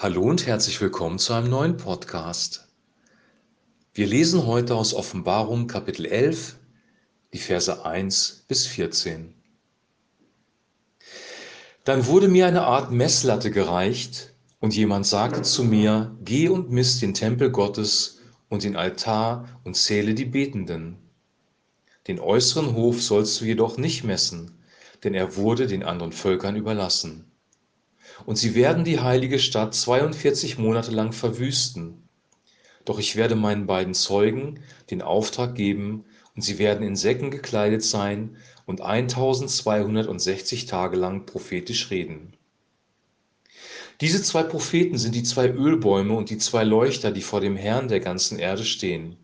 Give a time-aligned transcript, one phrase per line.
[0.00, 2.68] Hallo und herzlich willkommen zu einem neuen Podcast.
[3.92, 6.56] Wir lesen heute aus Offenbarung Kapitel 11,
[7.32, 9.34] die Verse 1 bis 14.
[11.82, 17.02] Dann wurde mir eine Art Messlatte gereicht und jemand sagte zu mir, geh und misst
[17.02, 20.96] den Tempel Gottes und den Altar und zähle die Betenden.
[22.06, 24.62] Den äußeren Hof sollst du jedoch nicht messen,
[25.02, 27.28] denn er wurde den anderen Völkern überlassen.
[28.26, 32.08] Und sie werden die heilige Stadt 42 Monate lang verwüsten.
[32.84, 37.82] Doch ich werde meinen beiden Zeugen den Auftrag geben, und sie werden in Säcken gekleidet
[37.82, 42.32] sein und 1260 Tage lang prophetisch reden.
[44.00, 47.88] Diese zwei Propheten sind die zwei Ölbäume und die zwei Leuchter, die vor dem Herrn
[47.88, 49.16] der ganzen Erde stehen.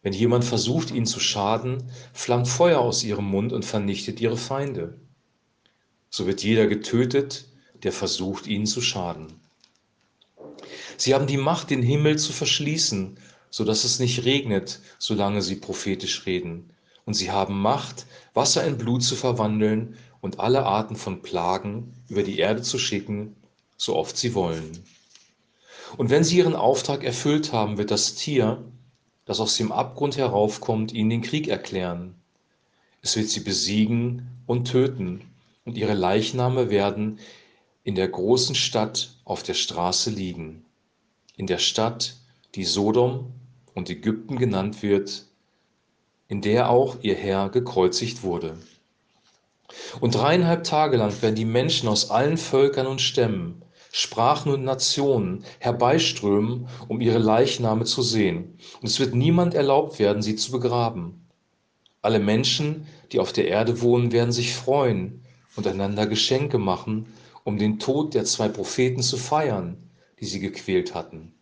[0.00, 4.98] Wenn jemand versucht, ihnen zu schaden, flammt Feuer aus ihrem Mund und vernichtet ihre Feinde.
[6.08, 7.51] So wird jeder getötet,
[7.82, 9.26] der versucht, ihnen zu schaden.
[10.96, 13.18] Sie haben die Macht, den Himmel zu verschließen,
[13.50, 16.70] so dass es nicht regnet, solange sie prophetisch reden.
[17.04, 22.22] Und sie haben Macht, Wasser in Blut zu verwandeln und alle Arten von Plagen über
[22.22, 23.36] die Erde zu schicken,
[23.76, 24.84] so oft sie wollen.
[25.96, 28.62] Und wenn sie ihren Auftrag erfüllt haben, wird das Tier,
[29.26, 32.14] das aus dem Abgrund heraufkommt, ihnen den Krieg erklären.
[33.02, 35.22] Es wird sie besiegen und töten,
[35.64, 37.18] und ihre Leichname werden
[37.84, 40.64] in der großen Stadt auf der Straße liegen,
[41.36, 42.16] in der Stadt,
[42.54, 43.32] die Sodom
[43.74, 45.26] und Ägypten genannt wird,
[46.28, 48.56] in der auch ihr Herr gekreuzigt wurde.
[50.00, 55.44] Und dreieinhalb Tage lang werden die Menschen aus allen Völkern und Stämmen, Sprachen und Nationen
[55.58, 58.58] herbeiströmen, um ihre Leichname zu sehen.
[58.80, 61.26] Und es wird niemand erlaubt werden, sie zu begraben.
[62.00, 65.24] Alle Menschen, die auf der Erde wohnen, werden sich freuen
[65.56, 67.06] und einander Geschenke machen
[67.44, 69.90] um den Tod der zwei Propheten zu feiern,
[70.20, 71.34] die sie gequält hatten.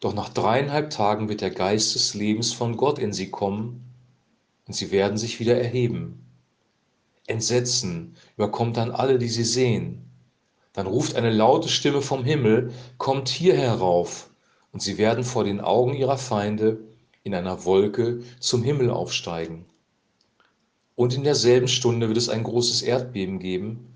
[0.00, 3.84] Doch nach dreieinhalb Tagen wird der Geist des Lebens von Gott in sie kommen
[4.66, 6.26] und sie werden sich wieder erheben.
[7.26, 10.10] Entsetzen überkommt dann alle, die sie sehen.
[10.74, 14.28] Dann ruft eine laute Stimme vom Himmel, kommt hier herauf,
[14.72, 16.80] und sie werden vor den Augen ihrer Feinde
[17.22, 19.64] in einer Wolke zum Himmel aufsteigen.
[20.96, 23.93] Und in derselben Stunde wird es ein großes Erdbeben geben,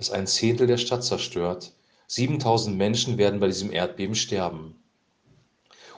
[0.00, 1.72] das ein Zehntel der Stadt zerstört.
[2.06, 4.74] 7000 Menschen werden bei diesem Erdbeben sterben.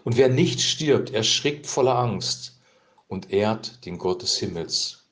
[0.02, 2.58] Und wer nicht stirbt, erschrickt voller Angst
[3.06, 5.04] und ehrt den Gott des Himmels.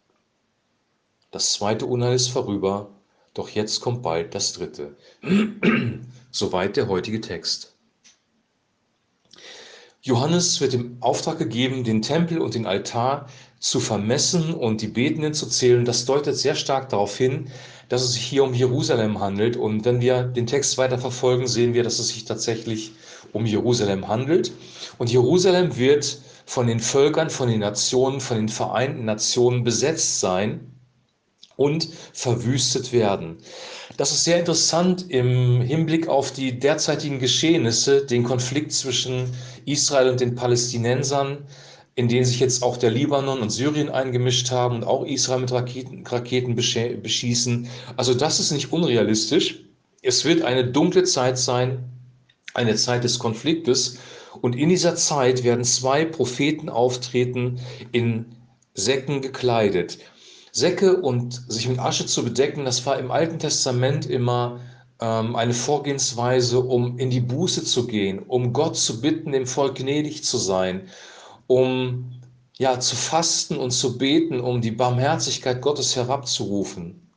[1.31, 2.91] Das zweite Unheil ist vorüber,
[3.33, 4.97] doch jetzt kommt bald das dritte.
[6.33, 7.73] Soweit der heutige Text.
[10.03, 13.29] Johannes wird im Auftrag gegeben, den Tempel und den Altar
[13.61, 15.85] zu vermessen und die Betenden zu zählen.
[15.85, 17.53] Das deutet sehr stark darauf hin,
[17.91, 19.57] dass es sich hier um Jerusalem handelt.
[19.57, 22.93] Und wenn wir den Text weiter verfolgen, sehen wir, dass es sich tatsächlich
[23.33, 24.53] um Jerusalem handelt.
[24.97, 30.73] Und Jerusalem wird von den Völkern, von den Nationen, von den Vereinten Nationen besetzt sein
[31.57, 33.39] und verwüstet werden.
[33.97, 39.31] Das ist sehr interessant im Hinblick auf die derzeitigen Geschehnisse, den Konflikt zwischen
[39.67, 41.45] Israel und den Palästinensern,
[41.95, 45.53] in denen sich jetzt auch der Libanon und Syrien eingemischt haben und auch Israel mit
[45.53, 47.69] Raketen, Raketen beschießen.
[47.97, 49.65] Also das ist nicht unrealistisch.
[50.03, 51.85] Es wird eine dunkle Zeit sein,
[52.55, 53.99] eine Zeit des Konfliktes.
[54.41, 57.61] Und in dieser Zeit werden zwei Propheten auftreten,
[57.93, 58.27] in
[58.75, 59.99] Säcken gekleidet.
[60.53, 64.61] Säcke und sich mit Asche zu bedecken, das war im Alten Testament immer
[65.01, 69.77] ähm, eine Vorgehensweise, um in die Buße zu gehen, um Gott zu bitten, dem Volk
[69.77, 70.89] gnädig zu sein
[71.51, 72.13] um
[72.59, 77.11] ja zu fasten und zu beten, um die Barmherzigkeit Gottes herabzurufen.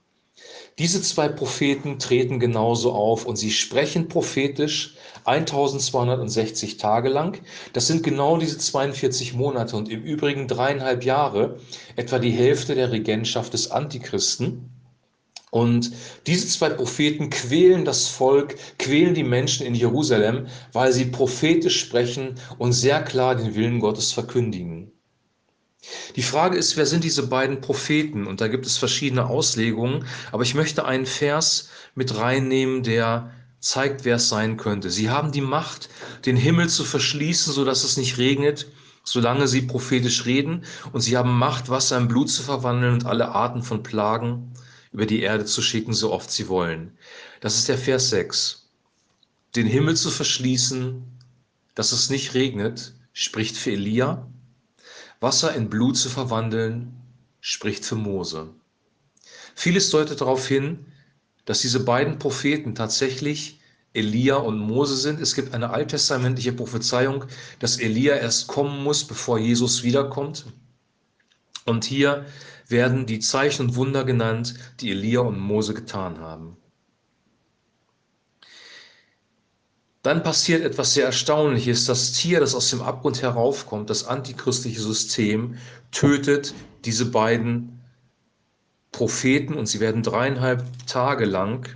[0.80, 4.96] Diese zwei Propheten treten genauso auf und sie sprechen prophetisch
[5.26, 7.44] 1260 Tage lang.
[7.74, 11.60] Das sind genau diese 42 Monate und im Übrigen dreieinhalb Jahre,
[11.96, 14.73] etwa die Hälfte der Regentschaft des Antichristen.
[15.54, 15.92] Und
[16.26, 22.40] diese zwei Propheten quälen das Volk, quälen die Menschen in Jerusalem, weil sie prophetisch sprechen
[22.58, 24.92] und sehr klar den Willen Gottes verkündigen.
[26.16, 28.26] Die Frage ist, wer sind diese beiden Propheten?
[28.26, 33.30] Und da gibt es verschiedene Auslegungen, aber ich möchte einen Vers mit reinnehmen, der
[33.60, 34.90] zeigt, wer es sein könnte.
[34.90, 35.88] Sie haben die Macht,
[36.26, 38.72] den Himmel zu verschließen, sodass es nicht regnet,
[39.04, 40.64] solange sie prophetisch reden,
[40.94, 44.53] und sie haben Macht, Wasser in Blut zu verwandeln und alle Arten von Plagen
[44.94, 46.98] über die Erde zu schicken, so oft sie wollen.
[47.42, 48.70] Das ist der Vers 6.
[49.56, 51.04] Den Himmel zu verschließen,
[51.76, 54.28] dass es nicht regnet, spricht für Elia.
[55.20, 56.94] Wasser in Blut zu verwandeln,
[57.42, 58.50] spricht für Mose.
[59.56, 60.86] Vieles deutet darauf hin,
[61.46, 63.60] dass diese beiden Propheten tatsächlich
[63.94, 65.20] Elia und Mose sind.
[65.20, 67.26] Es gibt eine alttestamentliche Prophezeiung,
[67.60, 70.46] dass Elia erst kommen muss, bevor Jesus wiederkommt.
[71.66, 72.26] Und hier
[72.68, 76.58] werden die Zeichen und Wunder genannt, die Elia und Mose getan haben.
[80.04, 81.86] Dann passiert etwas sehr Erstaunliches.
[81.86, 85.58] Das Tier, das aus dem Abgrund heraufkommt, das antichristliche System,
[85.92, 87.82] tötet diese beiden
[88.92, 91.70] Propheten und sie werden dreieinhalb Tage lang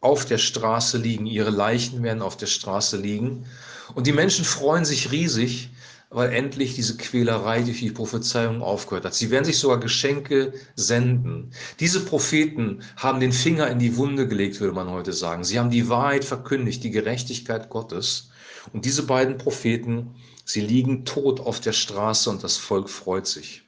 [0.00, 1.26] auf der Straße liegen.
[1.26, 3.46] Ihre Leichen werden auf der Straße liegen.
[3.94, 5.70] Und die Menschen freuen sich riesig,
[6.10, 9.14] weil endlich diese Quälerei durch die Prophezeiung aufgehört hat.
[9.14, 11.50] Sie werden sich sogar Geschenke senden.
[11.80, 15.44] Diese Propheten haben den Finger in die Wunde gelegt, würde man heute sagen.
[15.44, 18.30] Sie haben die Wahrheit verkündigt, die Gerechtigkeit Gottes.
[18.72, 20.14] Und diese beiden Propheten,
[20.44, 23.62] sie liegen tot auf der Straße und das Volk freut sich.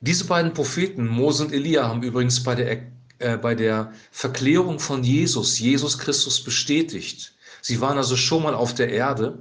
[0.00, 2.82] Diese beiden Propheten, Mose und Elia, haben übrigens bei der,
[3.18, 7.34] äh, bei der Verklärung von Jesus, Jesus Christus bestätigt.
[7.62, 9.38] Sie waren also schon mal auf der Erde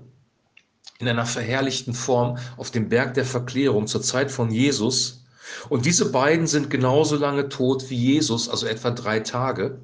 [1.04, 5.26] in einer verherrlichten Form auf dem Berg der Verklärung zur Zeit von Jesus.
[5.70, 9.80] Und diese beiden sind genauso lange tot wie Jesus, also etwa drei Tage.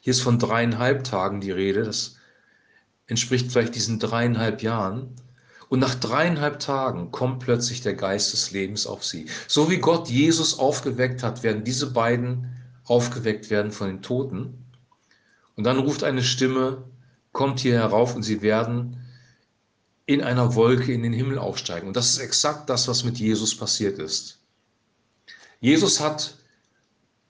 [0.00, 2.16] Hier ist von dreieinhalb Tagen die Rede, das
[3.06, 5.16] entspricht vielleicht diesen dreieinhalb Jahren.
[5.68, 9.26] Und nach dreieinhalb Tagen kommt plötzlich der Geist des Lebens auf sie.
[9.46, 14.66] So wie Gott Jesus aufgeweckt hat, werden diese beiden aufgeweckt werden von den Toten.
[15.56, 16.84] Und dann ruft eine Stimme,
[17.32, 18.96] kommt hier herauf und sie werden
[20.10, 21.86] in einer Wolke in den Himmel aufsteigen.
[21.86, 24.40] Und das ist exakt das, was mit Jesus passiert ist.
[25.60, 26.34] Jesus hat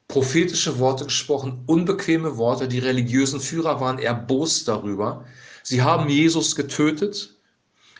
[0.09, 2.69] prophetische Worte gesprochen, unbequeme Worte.
[2.69, 5.27] Die religiösen Führer waren erbost darüber.
[5.62, 7.35] Sie haben Jesus getötet.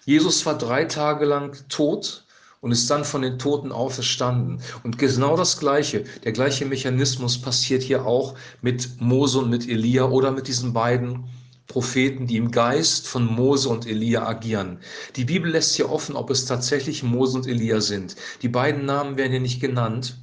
[0.07, 2.25] Jesus war drei Tage lang tot
[2.63, 4.63] und ist dann von den Toten auferstanden.
[4.83, 10.05] Und genau das Gleiche, der gleiche Mechanismus passiert hier auch mit Mose und mit Elia
[10.05, 11.29] oder mit diesen beiden
[11.71, 14.81] Propheten, die im Geist von Mose und Elia agieren.
[15.15, 18.17] Die Bibel lässt hier offen, ob es tatsächlich Mose und Elia sind.
[18.43, 20.17] Die beiden Namen werden hier nicht genannt.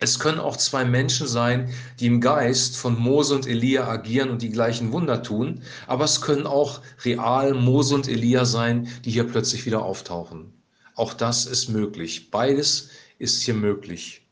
[0.00, 4.42] Es können auch zwei Menschen sein, die im Geist von Mose und Elia agieren und
[4.42, 9.28] die gleichen Wunder tun, aber es können auch real Mose und Elia sein, die hier
[9.28, 10.52] plötzlich wieder auftauchen.
[10.96, 12.32] Auch das ist möglich.
[12.32, 14.26] Beides ist hier möglich.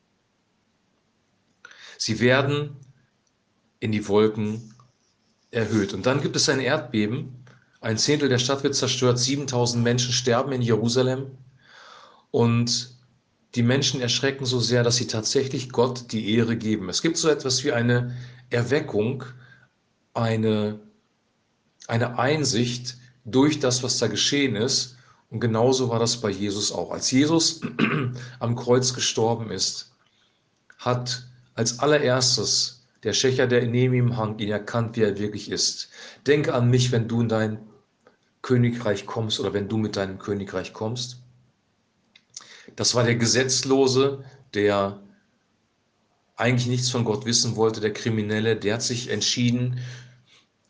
[1.98, 2.74] Sie werden
[3.78, 4.72] in die Wolken
[5.52, 5.94] erhöht.
[5.94, 7.44] Und dann gibt es ein Erdbeben.
[7.80, 9.18] Ein Zehntel der Stadt wird zerstört.
[9.18, 11.38] 7000 Menschen sterben in Jerusalem.
[12.32, 12.96] Und
[13.54, 16.88] die Menschen erschrecken so sehr, dass sie tatsächlich Gott die Ehre geben.
[16.88, 18.16] Es gibt so etwas wie eine
[18.50, 19.24] Erweckung,
[20.14, 20.80] eine,
[21.86, 24.96] eine Einsicht durch das, was da geschehen ist.
[25.28, 26.90] Und genauso war das bei Jesus auch.
[26.90, 27.60] Als Jesus
[28.40, 29.92] am Kreuz gestorben ist,
[30.78, 35.90] hat als allererstes der Schächer, der neben ihm hang, ihn erkannt, wie er wirklich ist.
[36.26, 37.58] Denke an mich, wenn du in dein
[38.42, 41.22] Königreich kommst oder wenn du mit deinem Königreich kommst.
[42.76, 45.00] Das war der Gesetzlose, der
[46.36, 49.80] eigentlich nichts von Gott wissen wollte, der Kriminelle, der hat sich entschieden,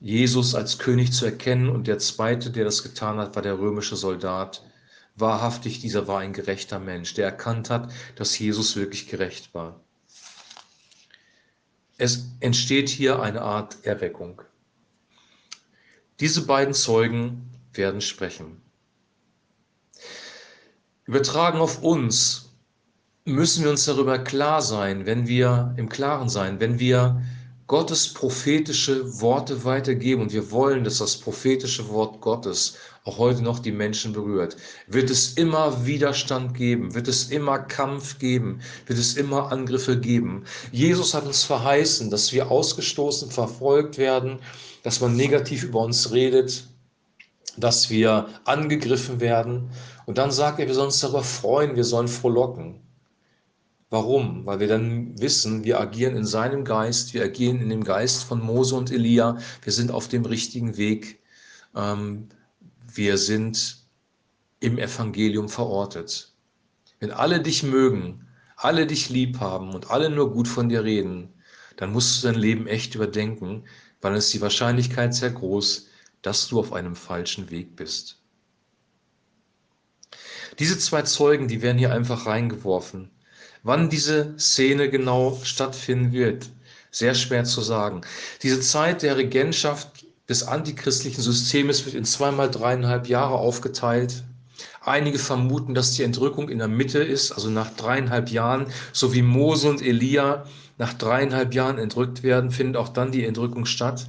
[0.00, 1.68] Jesus als König zu erkennen.
[1.68, 4.62] Und der zweite, der das getan hat, war der römische Soldat.
[5.14, 9.80] Wahrhaftig, dieser war ein gerechter Mensch, der erkannt hat, dass Jesus wirklich gerecht war.
[11.98, 14.42] Es entsteht hier eine Art Erweckung.
[16.20, 18.60] Diese beiden Zeugen werden sprechen.
[21.04, 22.50] Übertragen auf uns
[23.24, 27.22] müssen wir uns darüber klar sein, wenn wir im Klaren sein, wenn wir
[27.72, 32.74] Gottes prophetische Worte weitergeben und wir wollen, dass das prophetische Wort Gottes
[33.04, 38.18] auch heute noch die Menschen berührt, wird es immer Widerstand geben, wird es immer Kampf
[38.18, 40.44] geben, wird es immer Angriffe geben.
[40.70, 44.40] Jesus hat uns verheißen, dass wir ausgestoßen, verfolgt werden,
[44.82, 46.64] dass man negativ über uns redet,
[47.56, 49.70] dass wir angegriffen werden.
[50.04, 52.81] Und dann sagt er, wir sollen uns darüber freuen, wir sollen frohlocken.
[53.92, 54.46] Warum?
[54.46, 58.40] Weil wir dann wissen, wir agieren in seinem Geist, wir agieren in dem Geist von
[58.40, 61.20] Mose und Elia, wir sind auf dem richtigen Weg.
[61.76, 62.30] Ähm,
[62.90, 63.84] wir sind
[64.60, 66.32] im Evangelium verortet.
[67.00, 71.28] Wenn alle dich mögen, alle dich lieb haben und alle nur gut von dir reden,
[71.76, 73.64] dann musst du dein Leben echt überdenken,
[74.00, 75.88] weil es die Wahrscheinlichkeit sehr groß,
[76.22, 78.22] dass du auf einem falschen Weg bist.
[80.58, 83.10] Diese zwei Zeugen, die werden hier einfach reingeworfen.
[83.62, 86.48] Wann diese Szene genau stattfinden wird,
[86.90, 88.02] sehr schwer zu sagen.
[88.42, 94.24] Diese Zeit der Regentschaft des antichristlichen Systems wird in zweimal dreieinhalb Jahre aufgeteilt.
[94.80, 99.22] Einige vermuten, dass die Entrückung in der Mitte ist, also nach dreieinhalb Jahren, so wie
[99.22, 100.44] Mose und Elia
[100.78, 104.08] nach dreieinhalb Jahren entrückt werden, findet auch dann die Entrückung statt.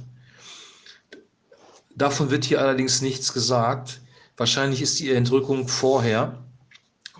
[1.94, 4.00] Davon wird hier allerdings nichts gesagt.
[4.36, 6.42] Wahrscheinlich ist die Entrückung vorher,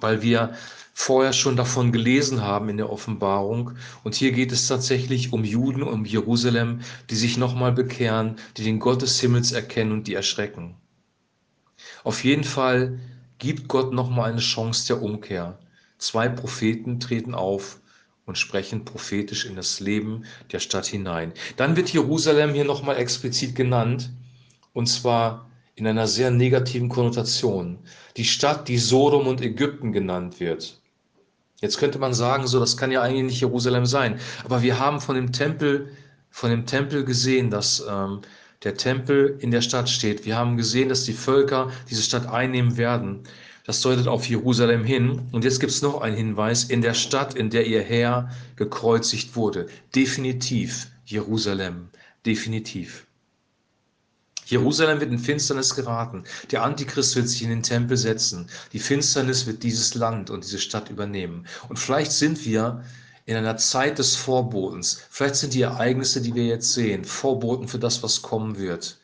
[0.01, 0.55] weil wir
[0.95, 3.73] vorher schon davon gelesen haben in der Offenbarung.
[4.05, 8.79] Und hier geht es tatsächlich um Juden, um Jerusalem, die sich nochmal bekehren, die den
[8.79, 10.77] Gott des Himmels erkennen und die erschrecken.
[12.05, 12.99] Auf jeden Fall
[13.39, 15.59] gibt Gott nochmal eine Chance der Umkehr.
[15.99, 17.81] Zwei Propheten treten auf
[18.25, 21.33] und sprechen prophetisch in das Leben der Stadt hinein.
[21.57, 24.11] Dann wird Jerusalem hier nochmal explizit genannt,
[24.73, 27.79] und zwar in einer sehr negativen Konnotation.
[28.17, 30.81] Die Stadt, die Sodom und Ägypten genannt wird.
[31.65, 34.21] Jetzt könnte man sagen, so, das kann ja eigentlich nicht Jerusalem sein.
[34.45, 35.89] Aber wir haben von dem Tempel,
[36.29, 38.21] von dem Tempel gesehen, dass ähm,
[38.65, 40.27] der Tempel in der Stadt steht.
[40.27, 43.21] Wir haben gesehen, dass die Völker diese Stadt einnehmen werden.
[43.65, 45.23] Das deutet auf Jerusalem hin.
[45.33, 49.35] Und jetzt gibt es noch einen Hinweis, in der Stadt, in der ihr Herr gekreuzigt
[49.35, 49.67] wurde.
[49.95, 51.89] Definitiv Jerusalem.
[52.27, 53.07] Definitiv.
[54.47, 56.25] Jerusalem wird in Finsternis geraten.
[56.51, 58.49] Der Antichrist wird sich in den Tempel setzen.
[58.73, 61.47] Die Finsternis wird dieses Land und diese Stadt übernehmen.
[61.69, 62.85] Und vielleicht sind wir
[63.27, 65.03] in einer Zeit des Vorbotens.
[65.11, 68.99] Vielleicht sind die Ereignisse, die wir jetzt sehen, Vorboten für das, was kommen wird.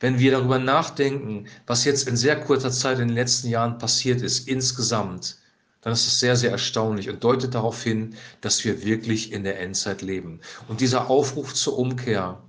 [0.00, 4.22] Wenn wir darüber nachdenken, was jetzt in sehr kurzer Zeit in den letzten Jahren passiert
[4.22, 5.36] ist, insgesamt,
[5.82, 9.60] dann ist es sehr, sehr erstaunlich und deutet darauf hin, dass wir wirklich in der
[9.60, 10.40] Endzeit leben.
[10.68, 12.42] Und dieser Aufruf zur Umkehr,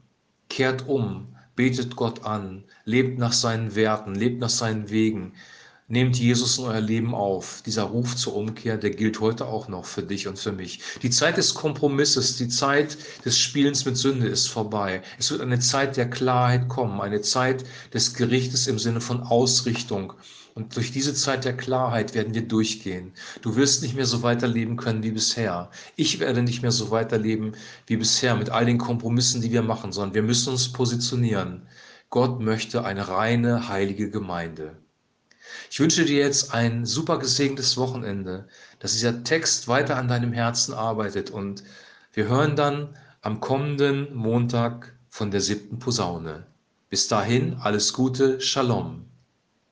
[0.49, 5.33] kehrt um, betet Gott an, lebt nach seinen Werten, lebt nach seinen Wegen,
[5.87, 7.61] nehmt Jesus in euer Leben auf.
[7.63, 10.81] Dieser Ruf zur Umkehr, der gilt heute auch noch für dich und für mich.
[11.03, 15.03] Die Zeit des Kompromisses, die Zeit des Spielens mit Sünde ist vorbei.
[15.19, 17.63] Es wird eine Zeit der Klarheit kommen, eine Zeit
[17.93, 20.13] des Gerichtes im Sinne von Ausrichtung.
[20.53, 23.13] Und durch diese Zeit der Klarheit werden wir durchgehen.
[23.41, 25.69] Du wirst nicht mehr so weiterleben können wie bisher.
[25.95, 27.53] Ich werde nicht mehr so weiterleben
[27.87, 31.67] wie bisher mit all den Kompromissen, die wir machen, sondern wir müssen uns positionieren.
[32.09, 34.75] Gott möchte eine reine, heilige Gemeinde.
[35.69, 38.47] Ich wünsche dir jetzt ein super gesegnetes Wochenende,
[38.79, 41.63] dass dieser Text weiter an deinem Herzen arbeitet und
[42.13, 46.45] wir hören dann am kommenden Montag von der siebten Posaune.
[46.89, 49.10] Bis dahin alles Gute, Shalom.